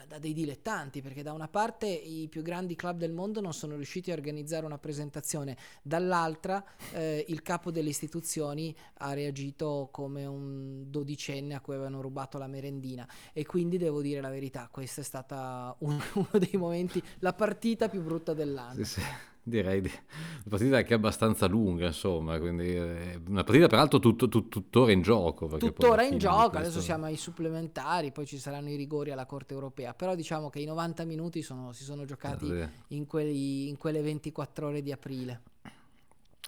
[0.08, 3.76] da dei dilettanti, perché da una parte i più grandi club del mondo non sono
[3.76, 10.90] riusciti a organizzare una presentazione, dall'altra eh, il capo delle istituzioni ha reagito come un
[10.90, 15.04] dodicenne a cui avevano rubato la merendina e quindi devo dire la verità, questa è
[15.04, 18.84] stata un, uno dei momenti, la partita più brutta dell'anno.
[18.84, 24.00] Sì, sì direi di una partita anche abbastanza lunga, insomma, quindi eh, una partita peraltro
[24.00, 25.48] tut, tut, tuttora in gioco.
[25.58, 29.94] Tuttora in gioco, adesso siamo ai supplementari, poi ci saranno i rigori alla Corte Europea,
[29.94, 34.02] però diciamo che i 90 minuti sono, si sono giocati eh, in, quelli, in quelle
[34.02, 35.42] 24 ore di aprile.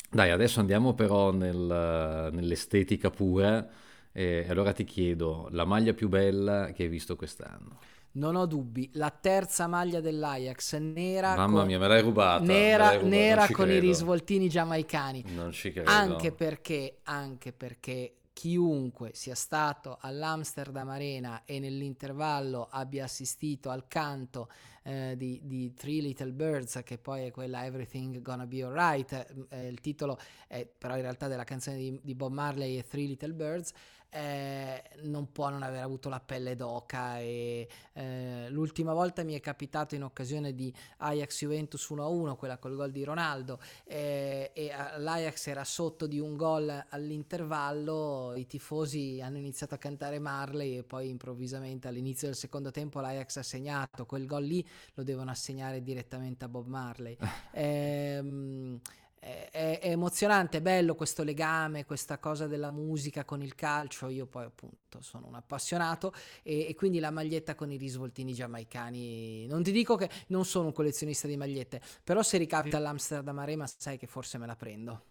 [0.10, 3.68] Dai, adesso andiamo però nel, nell'estetica pura
[4.12, 7.80] e allora ti chiedo la maglia più bella che hai visto quest'anno.
[8.14, 12.44] Non ho dubbi, la terza maglia dell'Ajax nera Mamma con, mia, me l'hai rubata.
[12.44, 13.74] Nera, l'hai rubata, nera con credo.
[13.74, 15.26] i risvoltini giamaicani.
[15.34, 15.90] Non ci credo.
[15.90, 24.50] Anche perché, anche perché chiunque sia stato all'Amsterdam Arena e nell'intervallo abbia assistito al canto
[24.84, 29.68] eh, di, di, Three Little Birds, che poi è quella Everything Gonna Be Alright, eh,
[29.68, 33.34] il titolo è però in realtà della canzone di, di Bob Marley e Three Little
[33.34, 33.74] Birds,
[34.12, 39.40] eh, non può non aver avuto la pelle d'oca e eh, l'ultima volta mi è
[39.40, 45.48] capitato in occasione di Ajax Juventus 1-1 quella col gol di Ronaldo eh, e l'Ajax
[45.48, 51.10] era sotto di un gol all'intervallo i tifosi hanno iniziato a cantare Marley e poi
[51.10, 54.06] improvvisamente all'inizio del secondo tempo l'Ajax ha segnato.
[54.06, 57.18] Quel gol lì lo devono assegnare direttamente a Bob Marley.
[57.54, 58.80] Ehm
[59.22, 64.10] è, è, emozionante, è bello questo legame, questa cosa della musica con il calcio.
[64.10, 69.46] Io poi appunto sono un appassionato e, e, quindi la maglietta con i risvoltini giamaicani.
[69.46, 73.68] Non ti dico che non sono un collezionista di magliette, però se ricapita all'Amsterdam Arena
[73.68, 75.04] sai che forse me la prendo.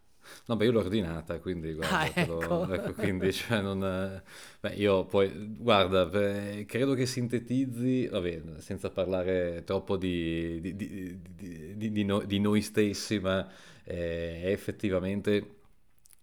[0.46, 2.40] No, beh, io l'ho ordinata, quindi guarda, ah, ecco.
[2.40, 4.22] Lo, ecco, quindi, cioè, non,
[4.60, 11.92] beh, io poi, guarda, beh, credo che sintetizzi, vabbè, senza parlare troppo di, di, di,
[11.92, 13.48] di, no, di noi stessi, ma
[13.84, 15.58] eh, è effettivamente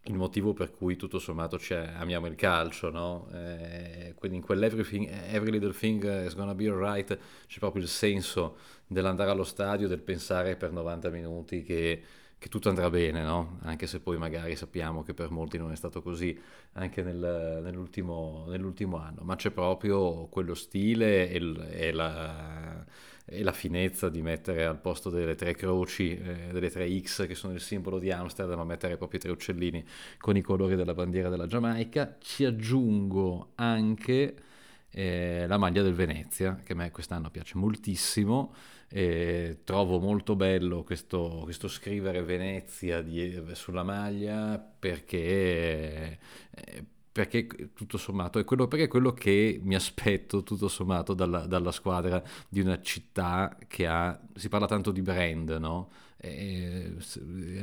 [0.07, 1.59] il motivo per cui tutto sommato
[1.97, 3.29] amiamo il calcio, no?
[3.33, 7.17] Eh, quindi in quell'every every little thing is gonna be alright
[7.47, 12.01] c'è proprio il senso dell'andare allo stadio, del pensare per 90 minuti che,
[12.37, 13.59] che tutto andrà bene, no?
[13.63, 16.39] Anche se poi magari sappiamo che per molti non è stato così
[16.73, 22.85] anche nel, nell'ultimo, nell'ultimo, anno, ma c'è proprio quello stile e, e la
[23.29, 27.35] e la finezza di mettere al posto delle tre croci, eh, delle tre X che
[27.35, 29.83] sono il simbolo di Amsterdam, a mettere proprio i tre uccellini
[30.17, 32.15] con i colori della bandiera della Giamaica.
[32.19, 34.35] Ci aggiungo anche
[34.89, 38.53] eh, la maglia del Venezia, che a me quest'anno piace moltissimo.
[38.89, 46.85] Eh, trovo molto bello questo, questo scrivere Venezia di, sulla maglia perché eh,
[47.17, 52.21] perché tutto sommato è quello, è quello che mi aspetto tutto sommato dalla, dalla, squadra
[52.47, 55.89] di una città che ha, si parla tanto di brand, no?
[56.17, 56.93] E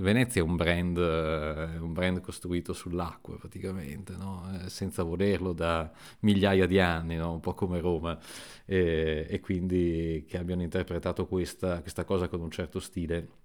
[0.00, 4.42] Venezia è un brand, un brand costruito sull'acqua praticamente, no?
[4.66, 5.88] senza volerlo da
[6.20, 7.34] migliaia di anni, no?
[7.34, 8.18] un po' come Roma,
[8.64, 13.42] e, e quindi che abbiano interpretato questa, questa cosa con un certo stile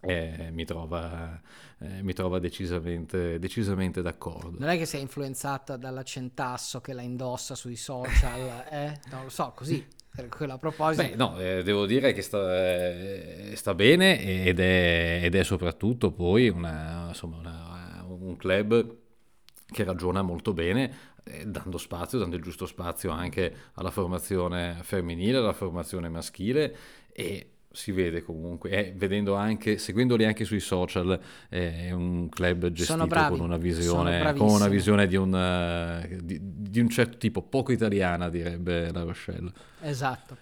[0.00, 1.40] eh, mi, trova,
[1.78, 4.56] eh, mi trova decisamente, decisamente, d'accordo.
[4.58, 9.00] Non è che sei influenzata dalla Centasso che la indossa sui social, eh?
[9.10, 9.84] non lo so, così.
[10.10, 11.02] Per quella proposito.
[11.02, 16.10] Beh, no, eh, devo dire che sta, eh, sta bene ed è, ed è, soprattutto
[16.10, 18.96] poi una, insomma, una, un club
[19.70, 25.38] che ragiona molto bene, eh, dando spazio, dando il giusto spazio anche alla formazione femminile,
[25.38, 26.76] alla formazione maschile
[27.12, 32.70] e si vede comunque, eh, vedendo anche, seguendoli anche sui social, eh, è un club
[32.70, 37.42] gestito con una visione, con una visione di, un, uh, di, di un certo tipo,
[37.42, 39.52] poco italiana direbbe la Rochelle.
[39.82, 40.38] Esatto.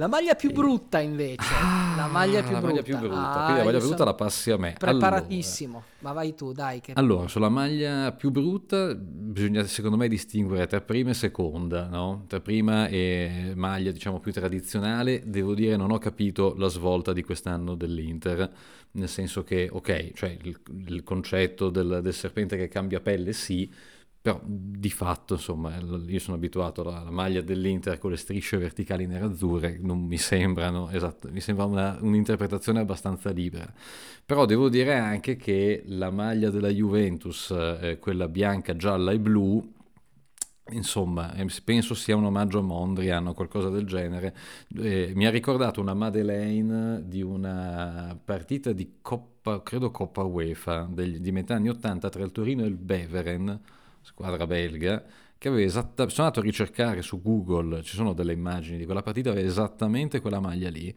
[0.00, 2.72] La maglia più brutta invece, ah, la maglia più la brutta.
[2.72, 3.32] Maglia più brutta.
[3.32, 4.76] Ah, Quindi la maglia brutta la passi a me.
[4.78, 5.92] Preparatissimo, allora.
[5.98, 6.80] ma vai tu, dai.
[6.80, 6.92] Che...
[6.94, 12.26] Allora, sulla maglia più brutta bisogna secondo me distinguere tra prima e seconda, no?
[12.28, 17.24] Tra prima e maglia diciamo più tradizionale, devo dire non ho capito la svolta di
[17.24, 18.52] quest'anno dell'Inter,
[18.92, 23.68] nel senso che, ok, cioè il, il concetto del, del serpente che cambia pelle sì,
[24.20, 29.06] però di fatto, insomma, io sono abituato alla, alla maglia dell'Inter con le strisce verticali
[29.06, 33.72] nerazzurre, non mi sembrano, esatto, mi sembra una, un'interpretazione abbastanza libera.
[34.26, 39.76] Però devo dire anche che la maglia della Juventus, eh, quella bianca, gialla e blu,
[40.70, 44.34] Insomma, eh, penso sia un omaggio a Mondrian o qualcosa del genere.
[44.76, 51.20] Eh, mi ha ricordato una Madeleine di una partita di Coppa, credo Coppa UEFA, degli,
[51.20, 53.58] di metà anni 80 tra il Torino e il Beveren
[54.08, 55.04] squadra belga,
[55.36, 59.02] che aveva esattamente, sono andato a ricercare su Google, ci sono delle immagini di quella
[59.02, 60.96] partita, aveva esattamente quella maglia lì.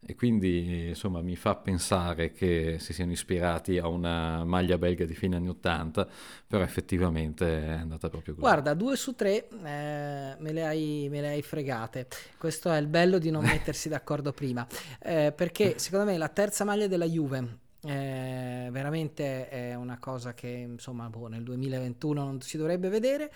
[0.00, 5.14] E quindi insomma mi fa pensare che si siano ispirati a una maglia belga di
[5.14, 6.06] fine anni 80,
[6.46, 8.46] però effettivamente è andata proprio così.
[8.46, 12.06] Guarda, due su tre eh, me, le hai, me, le hai, fregate.
[12.38, 14.64] Questo è il bello di non mettersi d'accordo prima,
[15.02, 20.48] eh, perché secondo me la terza maglia della Juve eh, veramente è una cosa che
[20.48, 23.30] insomma boh, nel 2021 non si dovrebbe vedere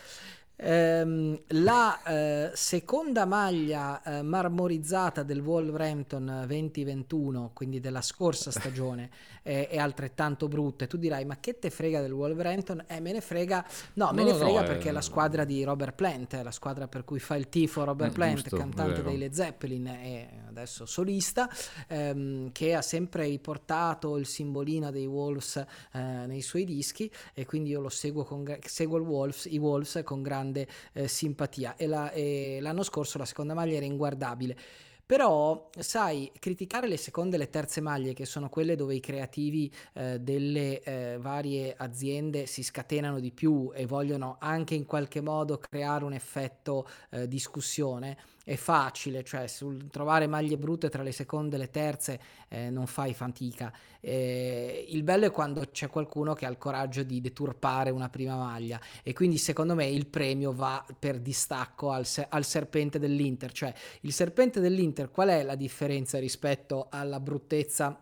[0.65, 9.11] Ehm, la eh, seconda maglia eh, marmorizzata del Wolverhampton 2021, quindi della scorsa stagione,
[9.43, 10.85] è, è, altrettanto brutta.
[10.85, 12.85] E tu dirai: Ma che te frega del Wolverhampton?
[12.87, 15.65] Eh, me ne frega, no, no me ne frega no, perché è la squadra di
[15.65, 19.03] Robert Plant, è la squadra per cui fa il tifo Robert eh, Plant, giusto, cantante
[19.03, 21.51] dei Led Zeppelin e adesso solista,
[21.89, 27.11] ehm, che ha sempre riportato il simbolino dei Wolves eh, nei suoi dischi.
[27.35, 31.75] E quindi io lo seguo, con, seguo Wolves, i Wolves con grande grande eh, simpatia
[31.77, 34.57] e, la, e l'anno scorso la seconda maglia era inguardabile.
[35.05, 39.71] Però, sai, criticare le seconde e le terze maglie, che sono quelle dove i creativi
[39.95, 45.59] eh, delle eh, varie aziende si scatenano di più e vogliono anche in qualche modo
[45.59, 51.57] creare un effetto eh, discussione, è facile, cioè sul trovare maglie brutte tra le seconde
[51.57, 53.73] e le terze eh, non fai fatica.
[54.01, 58.37] Eh, il bello è quando c'è qualcuno che ha il coraggio di deturpare una prima
[58.37, 63.53] maglia e quindi secondo me il premio va per distacco al, se- al serpente dell'Inter,
[63.53, 67.97] cioè il serpente dell'Inter qual è la differenza rispetto alla bruttezza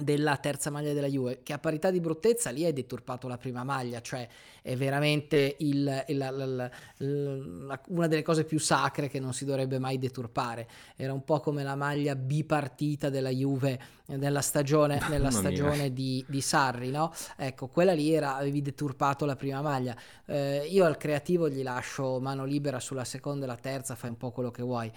[0.00, 3.62] della terza maglia della Juve, che a parità di bruttezza lì hai deturpato la prima
[3.62, 4.28] maglia, cioè
[4.60, 9.78] è veramente il, il, il, il, una delle cose più sacre che non si dovrebbe
[9.78, 10.66] mai deturpare.
[10.96, 16.40] Era un po' come la maglia bipartita della Juve nella stagione, nella stagione di, di,
[16.40, 17.12] Sarri, no?
[17.36, 19.96] Ecco, quella lì era, avevi deturpato la prima maglia.
[20.24, 24.16] Eh, io al creativo gli lascio mano libera sulla seconda e la terza, fai un
[24.16, 24.90] po' quello che vuoi.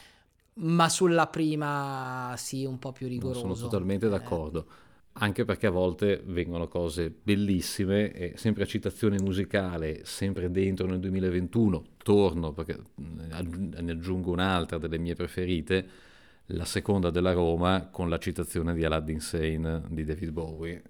[0.59, 3.45] Ma sulla prima sì, un po' più rigoroso.
[3.45, 4.65] No, sono totalmente d'accordo.
[4.67, 4.85] Eh
[5.19, 10.99] anche perché a volte vengono cose bellissime e sempre a citazione musicale, sempre dentro nel
[10.99, 15.87] 2021, torno perché ne aggiungo un'altra delle mie preferite,
[16.51, 20.83] la seconda della Roma con la citazione di Aladdin Sane di David Bowie,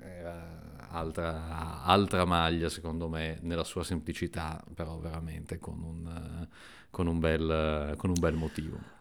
[0.90, 6.48] altra, altra maglia secondo me nella sua semplicità, però veramente con un,
[6.90, 8.96] con un, bel, con un bel motivo.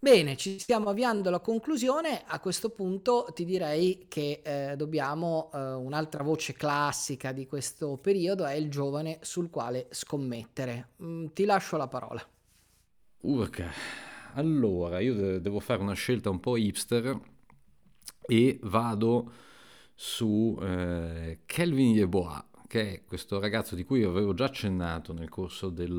[0.00, 2.22] Bene, ci stiamo avviando alla conclusione.
[2.24, 8.44] A questo punto ti direi che eh, dobbiamo eh, un'altra voce classica di questo periodo
[8.46, 10.90] è il giovane sul quale scommettere.
[11.02, 12.24] Mm, ti lascio la parola.
[13.22, 13.72] Urca.
[14.34, 17.18] Allora, io de- devo fare una scelta un po' hipster
[18.20, 19.32] e vado
[19.94, 25.70] su eh, Kelvin Yeboah che è questo ragazzo di cui avevo già accennato nel corso,
[25.70, 25.98] del,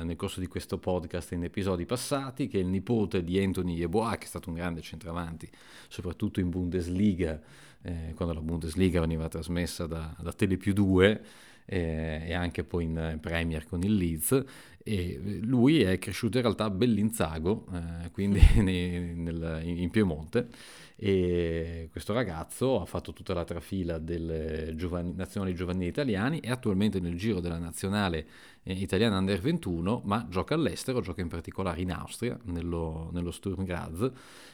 [0.00, 3.74] eh, nel corso di questo podcast in episodi passati, che è il nipote di Anthony
[3.74, 5.48] Yeboah, che è stato un grande centravanti,
[5.88, 7.38] soprattutto in Bundesliga,
[7.82, 11.24] eh, quando la Bundesliga veniva trasmessa da, da Tele 2
[11.66, 14.42] eh, e anche poi in Premier con il Leeds.
[14.88, 20.46] E lui è cresciuto in realtà a Bellinzago, eh, quindi nel, in Piemonte.
[20.94, 27.00] E questo ragazzo ha fatto tutta la trafila delle giovani, nazionali giovanili italiani, è attualmente
[27.00, 28.26] nel giro della nazionale
[28.62, 33.64] eh, italiana Under 21, ma gioca all'estero, gioca in particolare in Austria, nello, nello Sturm
[33.64, 34.08] Graz,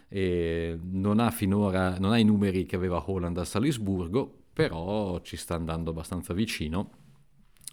[0.08, 5.56] non ha finora non ha i numeri che aveva Holland a Salisburgo, però ci sta
[5.56, 7.01] andando abbastanza vicino.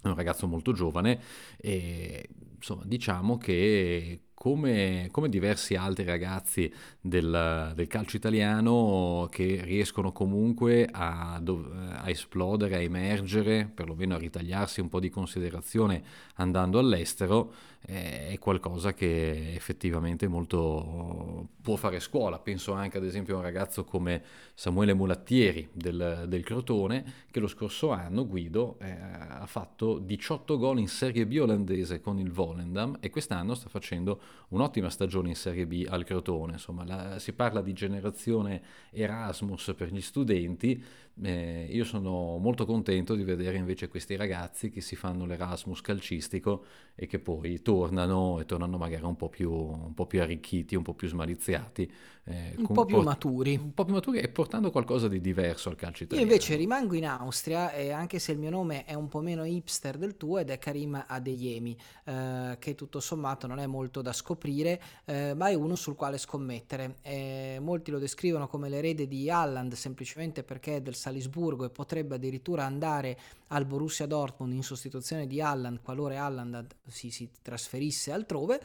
[0.02, 1.20] È un ragazzo molto giovane
[1.56, 10.12] e insomma diciamo che come, come, diversi altri ragazzi del, del, calcio italiano che riescono
[10.12, 16.02] comunque a, a, esplodere, a emergere, perlomeno a ritagliarsi un po' di considerazione
[16.36, 17.52] andando all'estero,
[17.82, 22.38] è qualcosa che effettivamente molto può fare scuola.
[22.38, 24.22] Penso anche ad esempio a un ragazzo come
[24.54, 30.78] Samuele Mulattieri del, del Crotone, che lo scorso anno, Guido, eh, ha fatto 18 gol
[30.78, 35.66] in Serie B olandese con il Volendam e quest'anno sta facendo un'ottima stagione in Serie
[35.66, 40.82] B al Crotone, insomma la, si parla di generazione Erasmus per gli studenti,
[41.22, 46.64] eh, io sono molto contento di vedere invece questi ragazzi che si fanno l'Erasmus calcistico
[46.94, 50.82] e che poi tornano e tornano magari un po' più, un po più arricchiti, un
[50.82, 51.90] po' più smaliziati.
[52.24, 53.56] Eh, un po' più port- maturi.
[53.56, 56.28] Un po' più maturi e portando qualcosa di diverso al calcio italiano.
[56.28, 59.44] Io invece rimango in Austria e anche se il mio nome è un po' meno
[59.44, 64.12] hipster del tuo ed è Karim Adeyemi, eh, che tutto sommato non è molto da
[64.12, 66.96] scoprire, eh, ma è uno sul quale scommettere.
[67.02, 72.14] Eh, molti lo descrivono come l'erede di Halland semplicemente perché è del Salisburgo e potrebbe
[72.14, 78.60] addirittura andare al Borussia Dortmund in sostituzione di Halland qualora Halland si, si trasferisse altrove.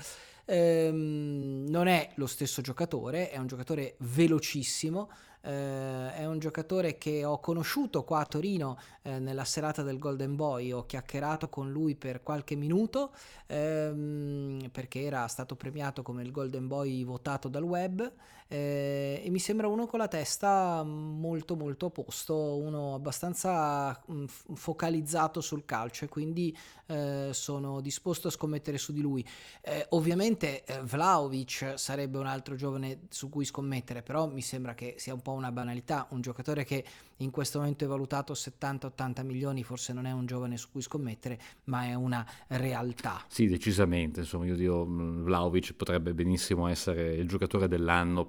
[0.46, 5.10] Ehm, non è lo stesso giocatore, è un giocatore velocissimo,
[5.42, 10.36] eh, è un giocatore che ho conosciuto qua a Torino eh, nella serata del Golden
[10.36, 13.12] Boy, ho chiacchierato con lui per qualche minuto
[13.48, 18.12] ehm, perché era stato premiato come il Golden Boy votato dal web
[18.48, 24.14] eh, e mi sembra uno con la testa molto molto a posto, uno abbastanza mh,
[24.14, 26.56] mm, focalizzato sul calcio e quindi
[26.88, 29.26] eh, sono disposto a scommettere su di lui.
[29.62, 34.96] Eh, ovviamente eh, Vlaovic sarebbe un altro giovane su cui scommettere, però mi sembra che
[34.98, 36.86] sia un po' una banalità, un giocatore che
[37.20, 41.40] in questo momento è valutato 70-80 milioni, forse non è un giovane su cui scommettere,
[41.66, 43.24] ma è una realtà.
[43.28, 48.26] Sì, decisamente, insomma, io dico Vlaovic potrebbe benissimo essere il giocatore dell'anno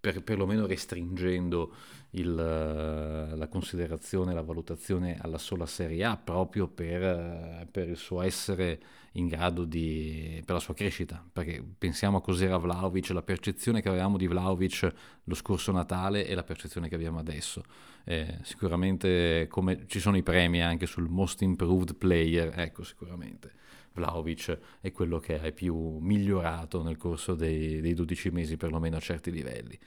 [0.00, 1.74] per, per perlomeno restringendo
[2.12, 8.80] il, la considerazione, la valutazione alla sola Serie A proprio per, per il suo essere
[9.14, 13.88] in grado di, per la sua crescita, perché pensiamo a cos'era Vlaovic, la percezione che
[13.88, 14.92] avevamo di Vlaovic
[15.24, 17.62] lo scorso Natale e la percezione che abbiamo adesso.
[18.04, 23.52] Eh, sicuramente come ci sono i premi anche sul Most Improved Player, ecco sicuramente.
[23.94, 29.00] Vlaovic è quello che è più migliorato nel corso dei, dei 12 mesi, perlomeno a
[29.00, 29.78] certi livelli.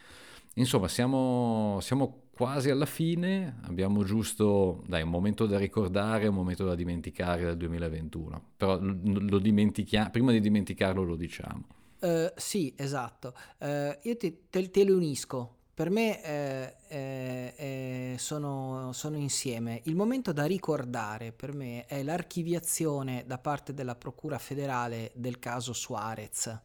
[0.55, 6.65] Insomma, siamo, siamo, quasi alla fine, abbiamo giusto dai, un momento da ricordare, un momento
[6.65, 11.65] da dimenticare del 2021, però lo, lo dimentichiamo, prima di dimenticarlo lo diciamo.
[12.01, 13.33] Uh, sì, esatto.
[13.59, 15.57] Uh, io te, te, te, le unisco.
[15.73, 19.81] Per me eh, eh, eh, sono, sono, insieme.
[19.85, 25.73] Il momento da ricordare per me è l'archiviazione da parte della Procura federale del caso
[25.73, 26.61] Suarez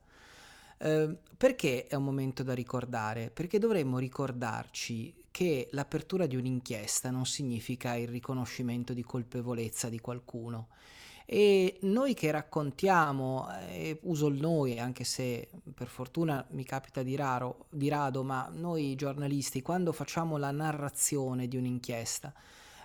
[0.78, 3.30] Ehm, perché è un momento da ricordare?
[3.30, 10.68] Perché dovremmo ricordarci che l'apertura di un'inchiesta non significa il riconoscimento di colpevolezza di qualcuno.
[11.31, 17.16] E noi che raccontiamo, eh, uso il noi anche se per fortuna mi capita di,
[17.16, 22.33] raro, di rado, ma noi giornalisti quando facciamo la narrazione di un'inchiesta,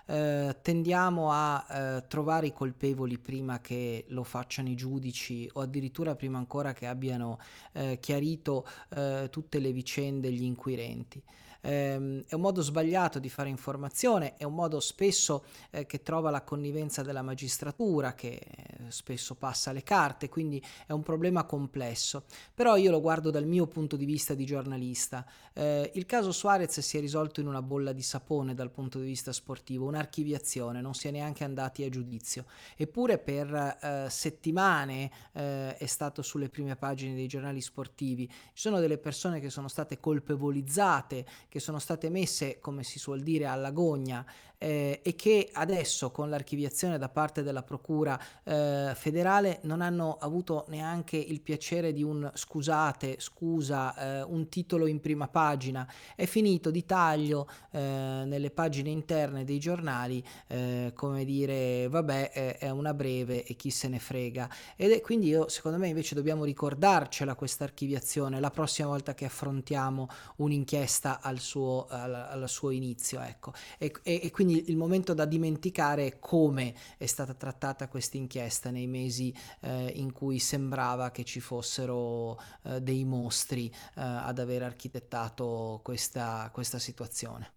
[0.04, 6.14] eh, tendiamo a eh, trovare i colpevoli prima che lo facciano i giudici o addirittura
[6.14, 7.38] prima ancora che abbiano
[7.72, 11.22] eh, chiarito eh, tutte le vicende gli inquirenti
[11.64, 16.30] ehm, è un modo sbagliato di fare informazione, è un modo spesso eh, che trova
[16.30, 22.24] la connivenza della magistratura, che eh, spesso passa le carte, quindi è un problema complesso.
[22.54, 25.26] Però io lo guardo dal mio punto di vista di giornalista.
[25.52, 29.06] Eh, il caso Suarez si è risolto in una bolla di sapone dal punto di
[29.06, 32.44] vista sportivo, un'archiviazione, non si è neanche andati a giudizio.
[32.76, 38.26] Eppure per eh, settimane eh, è stato sulle prime pagine dei giornali sportivi.
[38.28, 41.24] Ci sono delle persone che sono state colpevolizzate,
[41.54, 44.26] che sono state messe, come si suol dire, alla gogna
[44.64, 50.64] eh, e che adesso con l'archiviazione da parte della Procura eh, federale non hanno avuto
[50.68, 55.86] neanche il piacere di un scusate, scusa, eh, un titolo in prima pagina,
[56.16, 57.78] è finito di taglio eh,
[58.24, 63.88] nelle pagine interne dei giornali, eh, come dire vabbè è una breve e chi se
[63.88, 64.48] ne frega.
[64.76, 69.26] Ed è quindi io secondo me invece dobbiamo ricordarcela questa archiviazione la prossima volta che
[69.26, 73.20] affrontiamo un'inchiesta al suo, al, al suo inizio.
[73.20, 73.52] Ecco.
[73.78, 78.70] E, e, e quindi il momento da dimenticare è come è stata trattata questa inchiesta
[78.70, 84.62] nei mesi eh, in cui sembrava che ci fossero eh, dei mostri eh, ad aver
[84.62, 87.52] architettato questa, questa situazione.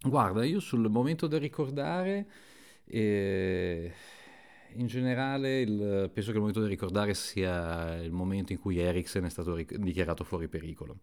[0.00, 2.26] Guarda, io sul momento da ricordare...
[2.84, 3.92] Eh
[4.76, 9.24] in generale il, penso che il momento da ricordare sia il momento in cui Eriksen
[9.24, 10.98] è stato ric- dichiarato fuori pericolo.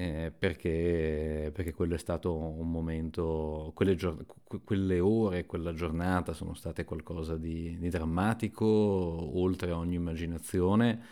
[0.00, 4.24] Eh, perché, perché, quello è stato un momento, quelle, gior-
[4.62, 11.02] quelle, ore, quella giornata sono state qualcosa di, di drammatico, oltre ogni immaginazione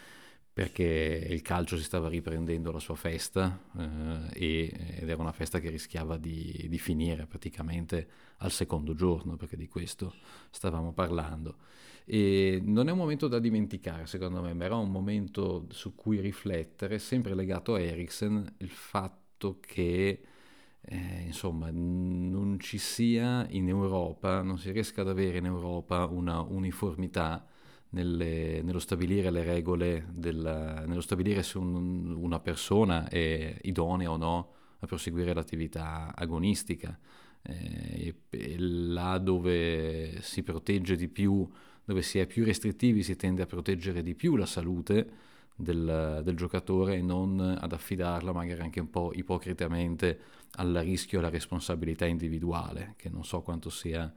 [0.52, 4.70] perché il calcio si stava riprendendo la sua festa eh,
[5.00, 8.08] ed era una festa che rischiava di, di, finire praticamente
[8.38, 10.14] al secondo giorno, perché di questo
[10.50, 11.56] stavamo parlando.
[12.08, 16.20] E non è un momento da dimenticare, secondo me, ma era un momento su cui
[16.20, 20.22] riflettere, sempre legato a Eriksen, il fatto che
[20.80, 26.40] eh, insomma non ci sia in Europa, non si riesca ad avere in Europa una
[26.42, 27.44] uniformità
[27.90, 34.16] nelle, nello stabilire le regole, del, nello stabilire se un, una persona è idonea o
[34.16, 36.96] no a proseguire l'attività agonistica.
[37.42, 41.48] Eh, e, là dove si protegge di più,
[41.86, 45.08] dove si è più restrittivi, si tende a proteggere di più la salute
[45.54, 50.18] del, del giocatore e non ad affidarla magari anche un po' ipocritamente
[50.56, 54.12] al rischio e alla responsabilità individuale, che non so quanto sia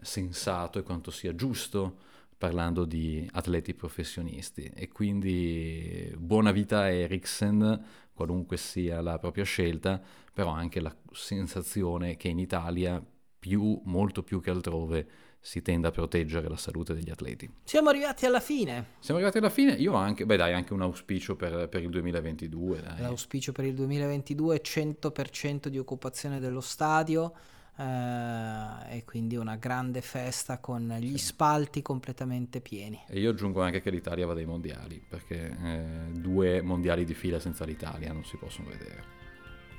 [0.00, 1.98] sensato e quanto sia giusto
[2.38, 4.70] parlando di atleti professionisti.
[4.74, 7.84] E quindi buona vita a Eriksen,
[8.14, 10.00] qualunque sia la propria scelta,
[10.32, 13.04] però anche la sensazione che in Italia
[13.38, 15.08] più, molto più che altrove
[15.44, 17.50] si tenda a proteggere la salute degli atleti.
[17.64, 18.92] Siamo arrivati alla fine.
[19.00, 19.72] Siamo arrivati alla fine.
[19.72, 22.80] Io anche, beh dai, anche un auspicio per, per il 2022.
[22.80, 23.00] Dai.
[23.00, 27.34] L'auspicio per il 2022 è 100% di occupazione dello stadio
[27.76, 33.02] eh, e quindi una grande festa con gli spalti completamente pieni.
[33.08, 37.40] E io aggiungo anche che l'Italia va dai mondiali, perché eh, due mondiali di fila
[37.40, 39.20] senza l'Italia non si possono vedere.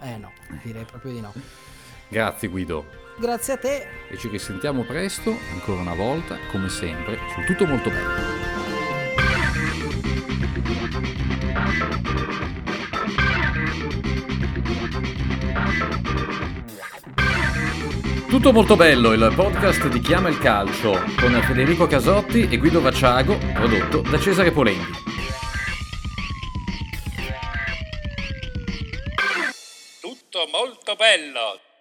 [0.01, 1.31] Eh no, direi proprio di no.
[2.13, 2.85] Grazie Guido.
[3.17, 3.87] Grazie a te.
[4.07, 8.41] E ci risentiamo presto, ancora una volta, come sempre, su Tutto Molto Bello.
[18.29, 23.37] Tutto molto bello, il podcast di Chiama il Calcio con Federico Casotti e Guido Vacciago,
[23.53, 24.91] prodotto da Cesare Polenghi.
[30.01, 31.72] Tutto molto bello.